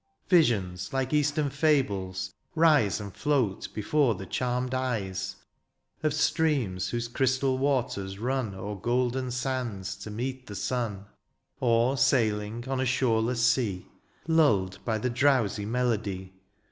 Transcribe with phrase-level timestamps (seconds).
[0.29, 5.35] Visions, like eastern fables, rise And float before the charmed eyes—
[6.01, 11.05] Of streams whose crystal waters run O^er golden sands to meet the sun;
[11.59, 13.89] Or, sailing on a shoreless sea.
[14.27, 16.33] Lulled by the drowsy melody.